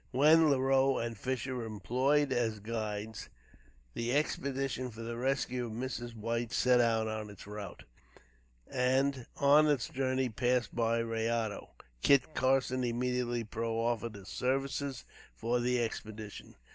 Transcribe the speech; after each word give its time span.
With 0.11 0.39
Leroux 0.39 0.97
and 0.97 1.15
Fisher 1.15 1.61
employed 1.63 2.31
as 2.33 2.57
guides, 2.59 3.29
the 3.93 4.15
expedition 4.15 4.89
for 4.89 5.01
the 5.03 5.15
rescue 5.15 5.67
of 5.67 5.73
Mrs. 5.73 6.15
White 6.15 6.51
set 6.51 6.81
out 6.81 7.07
on 7.07 7.29
its 7.29 7.45
route, 7.45 7.83
and, 8.67 9.27
on 9.37 9.67
its 9.67 9.89
journey, 9.89 10.27
passed 10.29 10.73
by 10.75 11.03
Rayado. 11.03 11.69
Kit 12.01 12.33
Carson 12.33 12.83
immediately 12.83 13.43
proffered 13.43 14.15
his 14.15 14.29
services 14.29 15.05
for 15.35 15.59
the 15.59 15.79
expedition. 15.79 16.55